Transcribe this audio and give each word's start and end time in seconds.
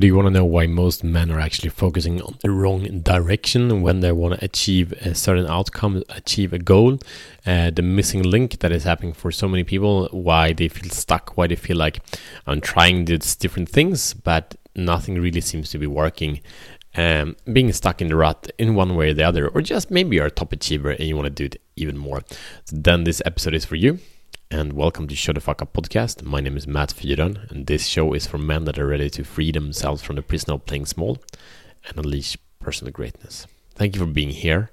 Do 0.00 0.06
you 0.06 0.16
want 0.16 0.28
to 0.28 0.30
know 0.30 0.46
why 0.46 0.66
most 0.66 1.04
men 1.04 1.30
are 1.30 1.38
actually 1.38 1.68
focusing 1.68 2.22
on 2.22 2.38
the 2.40 2.50
wrong 2.50 3.02
direction 3.02 3.82
when 3.82 4.00
they 4.00 4.12
want 4.12 4.32
to 4.32 4.42
achieve 4.42 4.92
a 4.92 5.14
certain 5.14 5.46
outcome, 5.46 6.02
achieve 6.08 6.54
a 6.54 6.58
goal? 6.58 6.98
Uh, 7.44 7.68
the 7.68 7.82
missing 7.82 8.22
link 8.22 8.60
that 8.60 8.72
is 8.72 8.84
happening 8.84 9.12
for 9.12 9.30
so 9.30 9.46
many 9.46 9.62
people, 9.62 10.08
why 10.10 10.54
they 10.54 10.68
feel 10.68 10.88
stuck, 10.88 11.36
why 11.36 11.46
they 11.46 11.54
feel 11.54 11.76
like 11.76 12.00
I'm 12.46 12.62
trying 12.62 13.04
these 13.04 13.36
different 13.36 13.68
things, 13.68 14.14
but 14.14 14.56
nothing 14.74 15.20
really 15.20 15.42
seems 15.42 15.68
to 15.68 15.78
be 15.78 15.86
working. 15.86 16.40
Um, 16.96 17.36
being 17.52 17.70
stuck 17.74 18.00
in 18.00 18.08
the 18.08 18.16
rut 18.16 18.50
in 18.58 18.74
one 18.74 18.96
way 18.96 19.10
or 19.10 19.14
the 19.14 19.24
other, 19.24 19.48
or 19.48 19.60
just 19.60 19.90
maybe 19.90 20.16
you're 20.16 20.26
a 20.26 20.30
top 20.30 20.54
achiever 20.54 20.92
and 20.92 21.00
you 21.00 21.14
want 21.14 21.26
to 21.26 21.30
do 21.30 21.44
it 21.44 21.60
even 21.76 21.98
more. 21.98 22.22
So 22.64 22.76
then 22.78 23.04
this 23.04 23.20
episode 23.26 23.52
is 23.52 23.66
for 23.66 23.76
you 23.76 23.98
and 24.50 24.72
welcome 24.72 25.06
to 25.06 25.14
Show 25.14 25.32
the 25.32 25.40
Fuck 25.40 25.62
Up 25.62 25.72
podcast. 25.72 26.24
My 26.24 26.40
name 26.40 26.56
is 26.56 26.66
Matt 26.66 26.90
Fyron, 26.90 27.48
and 27.50 27.66
this 27.66 27.86
show 27.86 28.12
is 28.14 28.26
for 28.26 28.36
men 28.36 28.64
that 28.64 28.80
are 28.80 28.86
ready 28.86 29.08
to 29.10 29.22
free 29.22 29.52
themselves 29.52 30.02
from 30.02 30.16
the 30.16 30.22
prison 30.22 30.50
of 30.50 30.66
playing 30.66 30.86
small 30.86 31.18
and 31.86 31.96
unleash 31.96 32.36
personal 32.58 32.92
greatness. 32.92 33.46
Thank 33.76 33.94
you 33.94 34.00
for 34.00 34.10
being 34.10 34.30
here. 34.30 34.70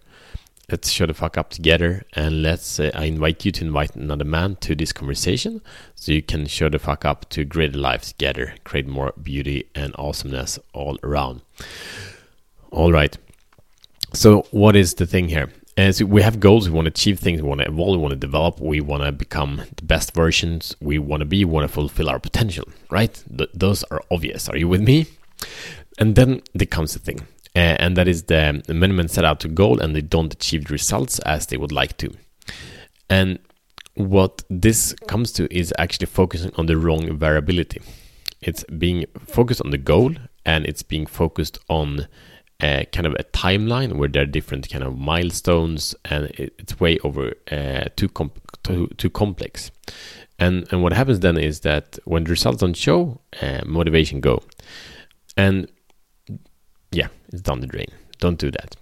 Let's 0.72 0.90
show 0.90 1.05
the 1.05 1.13
fuck 1.13 1.38
up 1.38 1.52
together, 1.52 2.03
and 2.13 2.41
let's. 2.41 2.80
Uh, 2.80 2.90
I 2.95 3.05
invite 3.05 3.45
you 3.45 3.52
to 3.52 3.66
invite 3.66 3.95
another 3.95 4.26
man 4.26 4.55
to 4.62 4.73
this 4.73 4.91
conversation, 4.91 5.62
so 5.94 6.12
you 6.12 6.23
can 6.23 6.48
show 6.48 6.70
the 6.70 6.80
fuck 6.80 7.05
up 7.05 7.30
to 7.30 7.45
greater 7.45 7.78
life 7.78 8.02
together, 8.02 8.55
create 8.64 8.88
more 8.88 9.14
beauty 9.22 9.70
and 9.75 9.94
awesomeness 10.00 10.58
all 10.73 10.98
around. 11.03 11.41
All 12.72 12.91
right. 12.91 13.16
So, 14.14 14.48
what 14.50 14.75
is 14.75 14.95
the 14.95 15.05
thing 15.05 15.30
here? 15.30 15.52
And 15.77 15.95
so 15.95 16.05
we 16.05 16.23
have 16.23 16.40
goals, 16.40 16.67
we 16.67 16.73
want 16.73 16.86
to 16.86 16.90
achieve 16.90 17.20
things, 17.20 17.40
we 17.40 17.48
want 17.48 17.62
to 17.62 17.67
evolve, 17.67 17.91
we 17.91 17.98
want 17.98 18.12
to 18.12 18.20
develop, 18.20 18.59
we 18.59 18.81
want 18.81 19.04
to 19.04 19.12
become 19.12 19.62
the 19.76 19.84
best 19.84 20.16
versions 20.16 20.76
we 20.81 20.98
want 20.98 21.22
to 21.22 21.26
be, 21.26 21.45
we 21.45 21.53
want 21.53 21.70
to 21.70 21.73
fulfill 21.73 22.09
our 22.09 22.20
potential, 22.20 22.66
right? 22.90 23.23
Th- 23.38 23.50
those 23.53 23.84
are 23.91 24.02
obvious. 24.09 24.50
Are 24.50 24.58
you 24.58 24.67
with 24.67 24.81
me? 24.81 25.05
And 26.00 26.16
then 26.16 26.41
there 26.55 26.66
comes 26.66 26.94
the 26.94 27.00
thing, 27.00 27.27
uh, 27.55 27.77
and 27.80 27.95
that 27.95 28.08
is 28.08 28.23
the, 28.23 28.63
the 28.66 28.73
men 28.73 29.08
set 29.08 29.23
out 29.23 29.39
to 29.42 29.48
goal 29.48 29.80
and 29.80 29.95
they 29.95 30.02
don't 30.02 30.33
achieve 30.33 30.66
the 30.66 30.73
results 30.73 31.20
as 31.20 31.45
they 31.45 31.58
would 31.58 31.72
like 31.72 31.95
to. 31.98 32.11
And 33.08 33.38
what 33.94 34.44
this 34.50 34.95
comes 35.08 35.31
to 35.33 35.55
is 35.55 35.72
actually 35.78 36.08
focusing 36.08 36.52
on 36.55 36.66
the 36.66 36.78
wrong 36.78 37.16
variability. 37.17 37.81
It's 38.42 38.64
being 38.66 39.05
focused 39.28 39.61
on 39.61 39.70
the 39.70 39.78
goal 39.78 40.16
and 40.44 40.66
it's 40.66 40.81
being 40.83 41.05
focused 41.05 41.59
on 41.70 42.08
uh, 42.61 42.83
kind 42.91 43.05
of 43.05 43.13
a 43.19 43.23
timeline 43.25 43.94
where 43.94 44.09
there 44.09 44.23
are 44.23 44.27
different 44.27 44.69
kind 44.69 44.83
of 44.83 44.97
milestones 44.97 45.94
and 46.05 46.25
it's 46.36 46.80
way 46.80 46.97
over 47.03 47.33
uh, 47.52 47.86
too, 47.95 48.09
comp- 48.09 48.64
too, 48.64 48.88
too 48.97 49.09
complex. 49.09 49.72
And 50.39 50.67
and 50.72 50.83
what 50.83 50.94
happens 50.94 51.19
then 51.19 51.38
is 51.38 51.61
that 51.61 51.97
when 52.05 52.23
the 52.23 52.30
results 52.30 52.59
don't 52.59 52.75
show 52.75 53.22
uh, 53.41 53.61
motivation 53.66 54.22
go. 54.22 54.44
And 55.36 55.72
yeah 56.91 57.08
it's 57.30 57.41
down 57.41 57.59
the 57.61 57.67
drain. 57.67 57.88
Don't 58.19 58.39
do 58.39 58.52
that. 58.52 58.75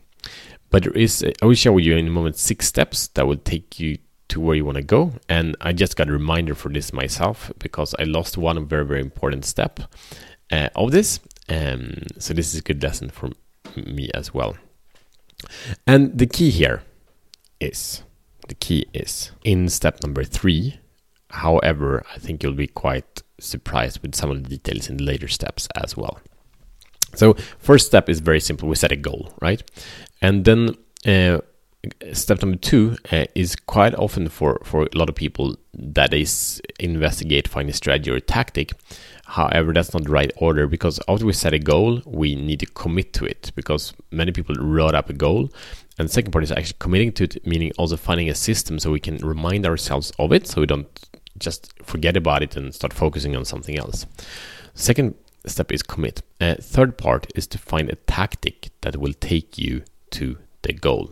But 0.69 0.83
there 0.83 0.93
is 0.93 1.23
i 1.41 1.45
will 1.45 1.53
show 1.53 1.77
you 1.77 1.95
in 1.95 2.07
a 2.07 2.11
moment 2.11 2.37
six 2.37 2.67
steps 2.67 3.07
that 3.09 3.27
will 3.27 3.37
take 3.37 3.79
you 3.79 3.97
to 4.27 4.41
where 4.41 4.55
you 4.55 4.65
want 4.65 4.77
to 4.77 4.83
go. 4.83 5.13
And 5.29 5.55
i 5.61 5.71
just 5.71 5.95
got 5.95 6.09
a 6.09 6.11
reminder 6.11 6.55
for 6.55 6.69
this 6.69 6.91
myself 6.91 7.51
because 7.59 7.95
i 7.99 8.03
lost 8.03 8.37
one 8.37 8.65
very 8.67 8.85
very 8.85 9.01
important 9.01 9.45
step 9.45 9.79
uh, 10.51 10.69
of 10.75 10.91
this. 10.91 11.19
Um, 11.47 12.03
so 12.17 12.33
this 12.33 12.53
is 12.53 12.59
a 12.59 12.63
good 12.63 12.81
lesson 12.81 13.09
for 13.09 13.29
me 13.77 14.09
as 14.13 14.33
well. 14.33 14.57
And 15.85 16.17
the 16.17 16.27
key 16.27 16.49
here 16.49 16.83
is 17.59 18.03
the 18.47 18.55
key 18.55 18.85
is 18.93 19.31
in 19.43 19.69
step 19.69 20.01
number 20.03 20.23
three. 20.23 20.79
However, 21.29 22.03
I 22.13 22.19
think 22.19 22.43
you'll 22.43 22.53
be 22.53 22.67
quite 22.67 23.23
surprised 23.39 24.01
with 24.01 24.15
some 24.15 24.31
of 24.31 24.43
the 24.43 24.57
details 24.57 24.89
in 24.89 24.97
the 24.97 25.03
later 25.03 25.27
steps 25.27 25.67
as 25.75 25.97
well. 25.97 26.19
So, 27.15 27.33
first 27.59 27.87
step 27.87 28.09
is 28.09 28.19
very 28.19 28.39
simple. 28.39 28.67
We 28.67 28.75
set 28.75 28.91
a 28.91 28.95
goal, 28.95 29.33
right? 29.41 29.63
And 30.21 30.45
then 30.45 30.75
uh, 31.05 31.39
step 32.13 32.41
number 32.41 32.57
two 32.57 32.97
uh, 33.11 33.25
is 33.35 33.55
quite 33.55 33.95
often 33.95 34.29
for, 34.29 34.59
for 34.63 34.83
a 34.83 34.97
lot 34.97 35.09
of 35.09 35.15
people 35.15 35.57
that 35.73 36.13
is 36.13 36.61
investigate, 36.79 37.47
find 37.47 37.69
a 37.69 37.73
strategy 37.73 38.11
or 38.11 38.15
a 38.15 38.21
tactic. 38.21 38.73
However, 39.25 39.73
that's 39.73 39.93
not 39.93 40.03
the 40.03 40.11
right 40.11 40.31
order 40.37 40.67
because 40.67 40.99
after 41.07 41.25
we 41.25 41.33
set 41.33 41.53
a 41.53 41.59
goal, 41.59 42.01
we 42.05 42.35
need 42.35 42.59
to 42.59 42.67
commit 42.67 43.13
to 43.13 43.25
it 43.25 43.51
because 43.55 43.93
many 44.11 44.31
people 44.31 44.55
wrote 44.55 44.95
up 44.95 45.09
a 45.09 45.13
goal. 45.13 45.49
And 45.97 46.07
the 46.07 46.13
second 46.13 46.31
part 46.31 46.43
is 46.43 46.51
actually 46.51 46.77
committing 46.79 47.11
to 47.13 47.23
it, 47.23 47.45
meaning 47.45 47.71
also 47.77 47.97
finding 47.97 48.29
a 48.29 48.35
system 48.35 48.79
so 48.79 48.91
we 48.91 48.99
can 48.99 49.17
remind 49.17 49.65
ourselves 49.65 50.11
of 50.19 50.31
it 50.31 50.47
so 50.47 50.61
we 50.61 50.67
don't 50.67 50.87
just 51.37 51.73
forget 51.83 52.15
about 52.15 52.43
it 52.43 52.55
and 52.55 52.73
start 52.73 52.93
focusing 52.93 53.35
on 53.35 53.45
something 53.45 53.77
else. 53.77 54.05
Second 54.73 55.15
step 55.45 55.71
is 55.71 55.83
commit. 55.83 56.21
Uh, 56.39 56.55
third 56.59 56.97
part 56.97 57.27
is 57.35 57.47
to 57.47 57.57
find 57.57 57.89
a 57.89 57.95
tactic 57.95 58.69
that 58.81 58.97
will 58.97 59.13
take 59.13 59.57
you 59.57 59.83
to 60.11 60.37
the 60.61 60.73
goal. 60.73 61.11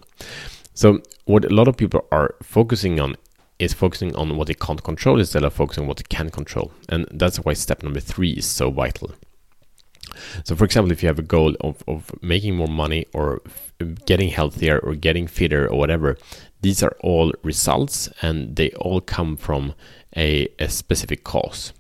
So, 0.73 1.01
what 1.25 1.45
a 1.45 1.53
lot 1.53 1.67
of 1.67 1.78
people 1.78 2.07
are 2.11 2.35
focusing 2.41 3.00
on 3.00 3.16
is 3.59 3.73
focusing 3.73 4.16
on 4.16 4.35
what 4.38 4.47
they 4.47 4.53
can't 4.56 4.84
control 4.84 5.19
instead 5.19 5.44
of 5.44 5.53
focusing 5.53 5.84
on 5.84 5.88
what 5.88 5.97
they 5.97 6.03
can 6.09 6.29
control. 6.29 6.72
And 6.89 7.07
that's 7.11 7.38
why 7.38 7.53
step 7.53 7.84
number 7.84 8.00
three 8.00 8.31
is 8.31 8.45
so 8.45 8.72
vital. 8.72 9.12
So, 10.44 10.56
for 10.56 10.66
example, 10.66 10.91
if 10.91 11.01
you 11.01 11.07
have 11.07 11.19
a 11.19 11.23
goal 11.23 11.56
of, 11.62 11.83
of 11.88 12.12
making 12.22 12.56
more 12.56 12.67
money 12.67 13.06
or 13.13 13.41
getting 14.06 14.29
healthier 14.29 14.79
or 14.79 14.95
getting 14.95 15.28
fitter 15.28 15.67
or 15.69 15.78
whatever, 15.78 16.17
these 16.62 16.83
are 16.83 16.95
all 17.01 17.33
results 17.44 18.09
and 18.22 18.56
they 18.56 18.72
all 18.72 19.01
come 19.01 19.38
from 19.38 19.73
a, 20.16 20.47
a 20.59 20.69
specific 20.69 21.23
cause. 21.23 21.73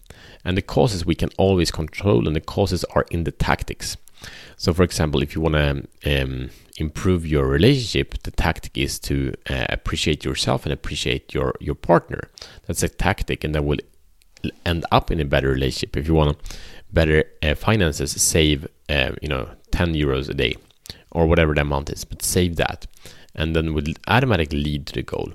And 0.45 0.57
the 0.57 0.61
causes 0.61 1.05
we 1.05 1.15
can 1.15 1.29
always 1.37 1.71
control, 1.71 2.27
and 2.27 2.35
the 2.35 2.41
causes 2.41 2.83
are 2.95 3.05
in 3.09 3.23
the 3.23 3.31
tactics. 3.31 3.95
So, 4.57 4.73
for 4.73 4.83
example, 4.83 5.21
if 5.21 5.35
you 5.35 5.41
want 5.41 5.55
to 5.55 6.21
um, 6.23 6.49
improve 6.77 7.27
your 7.27 7.45
relationship, 7.47 8.21
the 8.23 8.31
tactic 8.31 8.77
is 8.77 8.99
to 8.99 9.33
uh, 9.49 9.65
appreciate 9.69 10.23
yourself 10.23 10.65
and 10.65 10.73
appreciate 10.73 11.33
your 11.33 11.53
your 11.59 11.75
partner. 11.75 12.29
That's 12.67 12.83
a 12.83 12.89
tactic, 12.89 13.43
and 13.43 13.53
that 13.55 13.65
will 13.65 13.79
end 14.65 14.85
up 14.91 15.11
in 15.11 15.19
a 15.19 15.25
better 15.25 15.49
relationship. 15.49 15.97
If 15.97 16.07
you 16.07 16.13
want 16.13 16.37
better 16.91 17.25
uh, 17.41 17.55
finances, 17.55 18.11
save 18.21 18.67
uh, 18.89 19.11
you 19.21 19.27
know 19.27 19.49
ten 19.71 19.93
euros 19.93 20.29
a 20.29 20.33
day 20.33 20.55
or 21.11 21.27
whatever 21.27 21.53
the 21.53 21.61
amount 21.61 21.89
is, 21.89 22.05
but 22.05 22.23
save 22.23 22.55
that, 22.55 22.87
and 23.35 23.55
then 23.55 23.73
will 23.73 23.83
automatically 24.07 24.63
lead 24.63 24.87
to 24.87 24.93
the 24.93 25.03
goal. 25.03 25.33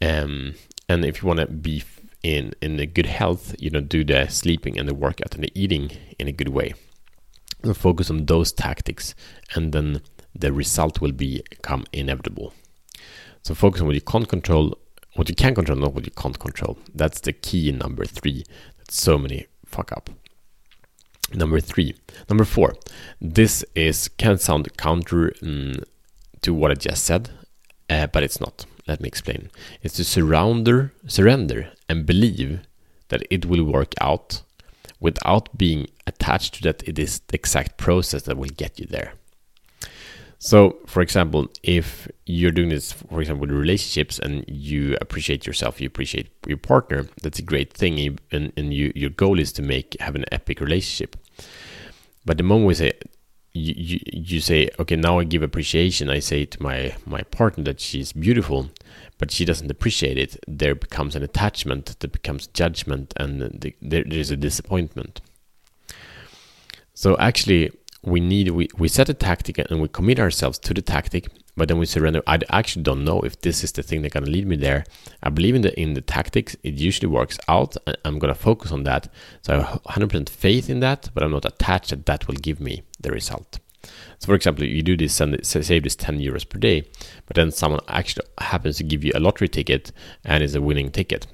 Um, 0.00 0.54
and 0.88 1.04
if 1.04 1.22
you 1.22 1.28
want 1.28 1.40
to 1.40 1.46
be 1.46 1.84
in 2.22 2.52
in 2.60 2.80
a 2.80 2.86
good 2.86 3.06
health, 3.06 3.54
you 3.58 3.70
know, 3.70 3.80
do 3.80 4.04
the 4.04 4.28
sleeping 4.28 4.78
and 4.78 4.88
the 4.88 4.94
workout 4.94 5.34
and 5.34 5.44
the 5.44 5.52
eating 5.54 5.92
in 6.18 6.28
a 6.28 6.32
good 6.32 6.48
way 6.48 6.74
focus 7.74 8.10
on 8.10 8.26
those 8.26 8.52
tactics 8.52 9.14
and 9.54 9.72
then 9.72 10.02
the 10.34 10.52
result 10.52 11.00
will 11.00 11.12
become 11.12 11.84
inevitable. 11.92 12.52
So 13.42 13.54
focus 13.54 13.80
on 13.80 13.86
what 13.86 13.94
you 13.94 14.00
can't 14.00 14.28
control 14.28 14.78
what 15.14 15.28
you 15.28 15.34
can 15.34 15.54
control 15.54 15.78
not 15.78 15.94
what 15.94 16.06
you 16.06 16.12
can't 16.12 16.38
control. 16.38 16.78
That's 16.94 17.20
the 17.20 17.32
key 17.32 17.70
number 17.72 18.04
three. 18.04 18.44
That 18.78 18.90
so 18.90 19.18
many 19.18 19.46
fuck 19.66 19.92
up. 19.92 20.10
Number 21.34 21.60
three. 21.60 21.94
Number 22.28 22.44
four. 22.44 22.74
This 23.20 23.64
is 23.74 24.08
can 24.08 24.38
sound 24.38 24.74
counter 24.76 25.32
mm, 25.42 25.82
to 26.42 26.54
what 26.54 26.70
i 26.70 26.74
just 26.74 27.04
said 27.04 27.30
uh, 27.90 28.06
but 28.06 28.22
it's 28.22 28.40
not. 28.40 28.64
Let 28.86 29.00
me 29.00 29.08
explain. 29.08 29.50
It's 29.82 29.94
to 29.96 30.04
surrender 30.04 30.92
surrender 31.06 31.70
and 31.88 32.06
believe 32.06 32.60
that 33.08 33.22
it 33.30 33.46
will 33.46 33.64
work 33.64 33.92
out 34.00 34.42
without 35.02 35.58
being 35.58 35.88
attached 36.06 36.54
to 36.54 36.62
that 36.62 36.88
it 36.88 36.98
is 36.98 37.20
the 37.26 37.34
exact 37.34 37.76
process 37.76 38.22
that 38.22 38.36
will 38.36 38.54
get 38.56 38.78
you 38.78 38.86
there. 38.86 39.12
So, 40.38 40.78
for 40.86 41.02
example, 41.02 41.48
if 41.62 42.08
you're 42.26 42.50
doing 42.50 42.68
this, 42.70 42.92
for 42.92 43.20
example, 43.20 43.42
with 43.46 43.56
relationships 43.56 44.18
and 44.18 44.44
you 44.48 44.96
appreciate 45.00 45.46
yourself, 45.46 45.80
you 45.80 45.86
appreciate 45.86 46.28
your 46.48 46.56
partner, 46.56 47.06
that's 47.22 47.38
a 47.38 47.42
great 47.42 47.72
thing. 47.72 48.18
And, 48.32 48.52
and 48.56 48.74
you, 48.74 48.92
your 48.96 49.10
goal 49.10 49.38
is 49.38 49.52
to 49.52 49.62
make 49.62 49.96
have 50.00 50.16
an 50.16 50.24
epic 50.32 50.60
relationship. 50.60 51.16
But 52.24 52.38
the 52.38 52.44
moment 52.44 52.66
we 52.68 52.74
say, 52.74 52.92
you, 53.54 53.74
you, 53.76 54.00
you 54.12 54.40
say, 54.40 54.70
okay, 54.78 54.96
now 54.96 55.18
I 55.18 55.24
give 55.24 55.42
appreciation, 55.42 56.08
I 56.08 56.20
say 56.20 56.44
to 56.46 56.62
my, 56.62 56.96
my 57.04 57.22
partner 57.22 57.64
that 57.64 57.80
she's 57.80 58.12
beautiful, 58.12 58.70
but 59.18 59.30
she 59.30 59.44
doesn't 59.44 59.70
appreciate 59.70 60.16
it, 60.16 60.42
there 60.48 60.74
becomes 60.74 61.14
an 61.14 61.22
attachment, 61.22 61.98
that 62.00 62.12
becomes 62.12 62.46
judgment, 62.48 63.12
and 63.16 63.42
the, 63.42 63.74
there, 63.82 64.04
there's 64.06 64.30
a 64.30 64.36
disappointment. 64.36 65.20
So 66.94 67.16
actually, 67.18 67.72
we 68.04 68.20
need 68.20 68.50
we, 68.50 68.68
we 68.76 68.88
set 68.88 69.08
a 69.08 69.14
tactic 69.14 69.58
and 69.58 69.80
we 69.80 69.88
commit 69.88 70.18
ourselves 70.18 70.58
to 70.60 70.74
the 70.74 70.82
tactic, 70.82 71.28
but 71.56 71.68
then 71.68 71.78
we 71.78 71.86
surrender. 71.86 72.22
I 72.26 72.40
actually 72.50 72.82
don't 72.82 73.04
know 73.04 73.20
if 73.20 73.40
this 73.40 73.62
is 73.62 73.72
the 73.72 73.82
thing 73.82 74.02
that's 74.02 74.14
gonna 74.14 74.26
lead 74.26 74.46
me 74.46 74.56
there. 74.56 74.84
I 75.22 75.30
believe 75.30 75.54
in 75.54 75.62
the 75.62 75.78
in 75.80 75.94
the 75.94 76.00
tactics. 76.00 76.56
It 76.62 76.74
usually 76.74 77.08
works 77.08 77.38
out. 77.48 77.76
And 77.86 77.96
I'm 78.04 78.18
gonna 78.18 78.34
focus 78.34 78.72
on 78.72 78.82
that. 78.84 79.08
So 79.42 79.54
I 79.54 79.62
have 79.62 79.82
100% 79.84 80.28
faith 80.28 80.68
in 80.68 80.80
that, 80.80 81.10
but 81.14 81.22
I'm 81.22 81.32
not 81.32 81.44
attached 81.44 81.90
that 81.90 82.06
that 82.06 82.26
will 82.26 82.34
give 82.34 82.60
me 82.60 82.82
the 83.00 83.10
result. 83.10 83.60
So, 84.18 84.26
for 84.26 84.34
example, 84.34 84.64
you 84.64 84.82
do 84.82 84.96
this, 84.96 85.12
send, 85.12 85.44
save 85.44 85.82
this 85.82 85.96
10 85.96 86.20
euros 86.20 86.48
per 86.48 86.58
day, 86.58 86.88
but 87.26 87.34
then 87.34 87.50
someone 87.50 87.80
actually 87.88 88.26
happens 88.38 88.76
to 88.76 88.84
give 88.84 89.02
you 89.02 89.10
a 89.14 89.20
lottery 89.20 89.48
ticket 89.48 89.90
and 90.24 90.42
is 90.42 90.54
a 90.54 90.62
winning 90.62 90.90
ticket. 90.90 91.26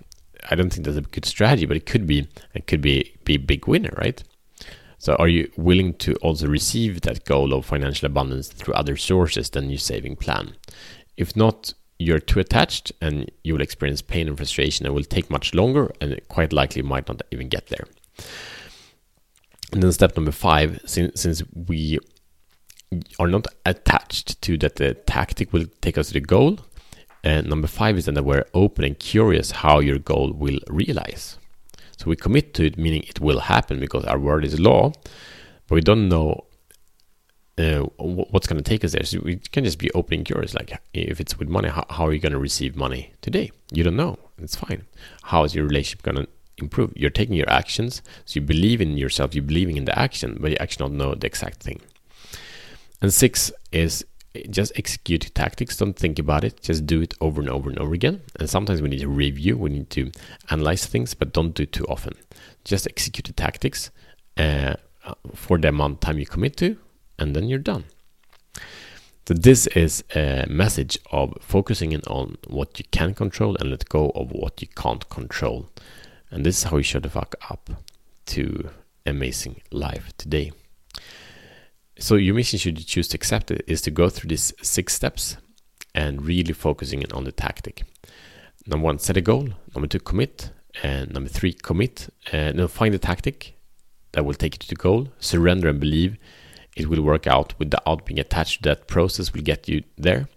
I 0.50 0.54
don't 0.54 0.72
think 0.72 0.86
that's 0.86 0.96
a 0.96 1.02
good 1.02 1.26
strategy, 1.26 1.66
but 1.66 1.76
it 1.76 1.84
could 1.84 2.06
be. 2.06 2.26
It 2.54 2.66
could 2.66 2.80
be 2.80 3.14
be 3.24 3.34
a 3.34 3.38
big 3.38 3.66
winner, 3.66 3.92
right? 3.98 4.22
So, 4.98 5.14
are 5.14 5.28
you 5.28 5.50
willing 5.56 5.94
to 5.94 6.14
also 6.16 6.48
receive 6.48 7.02
that 7.02 7.24
goal 7.24 7.54
of 7.54 7.64
financial 7.64 8.06
abundance 8.06 8.48
through 8.48 8.74
other 8.74 8.96
sources 8.96 9.50
than 9.50 9.70
your 9.70 9.78
saving 9.78 10.16
plan? 10.16 10.56
If 11.16 11.36
not, 11.36 11.72
you're 11.98 12.18
too 12.18 12.40
attached 12.40 12.92
and 13.00 13.30
you 13.42 13.54
will 13.54 13.60
experience 13.60 14.02
pain 14.02 14.28
and 14.28 14.36
frustration 14.36 14.86
and 14.86 14.94
will 14.94 15.04
take 15.04 15.30
much 15.30 15.54
longer 15.54 15.92
and 16.00 16.20
quite 16.28 16.52
likely 16.52 16.82
might 16.82 17.08
not 17.08 17.22
even 17.30 17.48
get 17.48 17.68
there. 17.68 17.86
And 19.72 19.82
then 19.82 19.92
step 19.92 20.16
number 20.16 20.32
five, 20.32 20.80
since, 20.84 21.20
since 21.20 21.42
we 21.54 21.98
are 23.18 23.28
not 23.28 23.46
attached 23.66 24.40
to 24.42 24.56
that 24.58 24.76
the 24.76 24.94
tactic 24.94 25.52
will 25.52 25.66
take 25.80 25.98
us 25.98 26.08
to 26.08 26.14
the 26.14 26.20
goal, 26.20 26.58
and 27.22 27.48
number 27.48 27.66
five 27.66 27.98
is 27.98 28.06
then 28.06 28.14
that 28.14 28.24
we're 28.24 28.46
open 28.54 28.84
and 28.84 28.98
curious 28.98 29.50
how 29.50 29.80
your 29.80 29.98
goal 29.98 30.32
will 30.32 30.58
realize. 30.68 31.36
So 31.98 32.06
we 32.06 32.16
commit 32.16 32.54
to 32.54 32.64
it, 32.64 32.78
meaning 32.78 33.02
it 33.06 33.20
will 33.20 33.40
happen 33.40 33.80
because 33.80 34.04
our 34.04 34.18
word 34.18 34.44
is 34.44 34.58
law, 34.58 34.92
but 35.66 35.74
we 35.74 35.80
don't 35.80 36.08
know 36.08 36.44
uh, 37.58 37.80
what's 37.98 38.46
going 38.46 38.62
to 38.62 38.68
take 38.68 38.84
us 38.84 38.92
there. 38.92 39.04
So 39.04 39.20
we 39.22 39.36
can 39.36 39.64
just 39.64 39.78
be 39.78 39.90
open 39.92 40.18
and 40.18 40.24
curious. 40.24 40.54
Like 40.54 40.80
if 40.94 41.20
it's 41.20 41.38
with 41.38 41.48
money, 41.48 41.68
how, 41.68 41.84
how 41.90 42.06
are 42.06 42.12
you 42.12 42.20
going 42.20 42.32
to 42.32 42.38
receive 42.38 42.76
money 42.76 43.12
today? 43.20 43.50
You 43.72 43.82
don't 43.82 43.96
know. 43.96 44.16
It's 44.38 44.54
fine. 44.54 44.86
How 45.24 45.42
is 45.42 45.56
your 45.56 45.64
relationship 45.66 46.02
going 46.02 46.18
to 46.18 46.28
improve? 46.56 46.92
You're 46.94 47.10
taking 47.10 47.34
your 47.34 47.50
actions, 47.50 48.00
so 48.24 48.38
you 48.38 48.46
believe 48.46 48.80
in 48.80 48.96
yourself. 48.96 49.34
You're 49.34 49.42
believing 49.42 49.76
in 49.76 49.84
the 49.84 49.98
action, 49.98 50.38
but 50.40 50.52
you 50.52 50.56
actually 50.60 50.88
don't 50.88 50.96
know 50.96 51.14
the 51.16 51.26
exact 51.26 51.64
thing. 51.64 51.80
And 53.02 53.12
six 53.12 53.50
is 53.72 54.04
just 54.50 54.72
execute 54.76 55.30
tactics. 55.34 55.76
Don't 55.76 55.96
think 55.96 56.18
about 56.18 56.44
it. 56.44 56.60
Just 56.62 56.86
do 56.86 57.00
it 57.00 57.14
over 57.20 57.40
and 57.40 57.50
over 57.50 57.70
and 57.70 57.78
over 57.78 57.94
again. 57.94 58.20
And 58.38 58.48
sometimes 58.48 58.82
we 58.82 58.88
need 58.88 59.00
to 59.00 59.08
review, 59.08 59.56
we 59.56 59.70
need 59.70 59.90
to 59.90 60.10
analyze 60.50 60.86
things, 60.86 61.14
but 61.14 61.32
don't 61.32 61.54
do 61.54 61.64
it 61.64 61.72
too 61.72 61.84
often. 61.86 62.14
Just 62.64 62.86
execute 62.86 63.26
the 63.26 63.32
tactics 63.32 63.90
uh, 64.36 64.74
for 65.34 65.58
the 65.58 65.68
amount 65.68 65.94
of 65.94 66.00
time 66.00 66.18
you 66.18 66.26
commit 66.26 66.56
to, 66.58 66.76
and 67.18 67.34
then 67.34 67.48
you're 67.48 67.58
done. 67.58 67.84
So 69.26 69.34
this 69.34 69.66
is 69.68 70.04
a 70.14 70.46
message 70.48 70.98
of 71.12 71.36
focusing 71.40 71.92
in 71.92 72.00
on 72.06 72.38
what 72.46 72.78
you 72.78 72.84
can 72.90 73.14
control 73.14 73.56
and 73.60 73.70
let 73.70 73.88
go 73.88 74.10
of 74.14 74.32
what 74.32 74.62
you 74.62 74.68
can't 74.68 75.06
control. 75.10 75.68
And 76.30 76.46
this 76.46 76.58
is 76.58 76.64
how 76.64 76.78
you 76.78 76.82
show 76.82 77.00
the 77.00 77.10
fuck 77.10 77.34
up 77.50 77.68
to 78.26 78.70
amazing 79.04 79.60
life 79.70 80.12
today. 80.16 80.52
So 81.98 82.14
your 82.14 82.34
mission, 82.34 82.58
should 82.58 82.78
you 82.78 82.84
choose 82.84 83.08
to 83.08 83.16
accept 83.16 83.50
it, 83.50 83.64
is 83.66 83.80
to 83.82 83.90
go 83.90 84.08
through 84.08 84.28
these 84.28 84.52
six 84.62 84.94
steps 84.94 85.36
and 85.94 86.24
really 86.24 86.52
focusing 86.52 87.04
on 87.12 87.24
the 87.24 87.32
tactic. 87.32 87.82
Number 88.66 88.84
one, 88.84 88.98
set 88.98 89.16
a 89.16 89.20
goal. 89.20 89.48
Number 89.74 89.88
two, 89.88 89.98
commit. 89.98 90.50
And 90.82 91.12
number 91.12 91.28
three, 91.28 91.52
commit. 91.52 92.08
And 92.30 92.58
then 92.58 92.68
find 92.68 92.94
the 92.94 92.98
tactic 92.98 93.58
that 94.12 94.24
will 94.24 94.34
take 94.34 94.54
you 94.54 94.58
to 94.58 94.68
the 94.68 94.76
goal. 94.76 95.08
Surrender 95.18 95.68
and 95.68 95.80
believe 95.80 96.18
it 96.76 96.88
will 96.88 97.02
work 97.02 97.26
out 97.26 97.58
without 97.58 98.06
being 98.06 98.20
attached 98.20 98.62
to 98.62 98.68
that 98.68 98.86
process 98.86 99.32
will 99.32 99.42
get 99.42 99.68
you 99.68 99.82
there. 99.96 100.28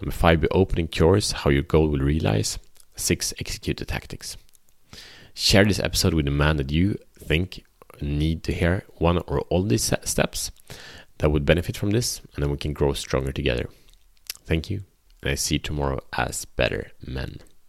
Number 0.00 0.12
five, 0.12 0.42
be 0.42 0.48
open 0.50 0.78
and 0.78 0.90
curious 0.90 1.32
how 1.32 1.50
your 1.50 1.62
goal 1.62 1.88
will 1.88 2.00
realize. 2.00 2.58
Six, 2.96 3.32
execute 3.38 3.78
the 3.78 3.86
tactics. 3.86 4.36
Share 5.32 5.64
this 5.64 5.80
episode 5.80 6.12
with 6.12 6.28
a 6.28 6.30
man 6.30 6.58
that 6.58 6.70
you 6.70 6.98
think 7.18 7.64
need 8.02 8.42
to 8.44 8.52
hear 8.52 8.84
one 8.96 9.18
or 9.26 9.40
all 9.50 9.62
these 9.62 9.92
steps 10.04 10.50
that 11.18 11.30
would 11.30 11.44
benefit 11.44 11.76
from 11.76 11.90
this, 11.90 12.20
and 12.34 12.42
then 12.42 12.50
we 12.50 12.56
can 12.56 12.72
grow 12.72 12.92
stronger 12.92 13.32
together. 13.32 13.68
Thank 14.44 14.70
you, 14.70 14.84
and 15.22 15.30
I 15.30 15.34
see 15.34 15.56
you 15.56 15.58
tomorrow 15.58 16.00
as 16.16 16.44
better 16.44 16.92
men. 17.06 17.38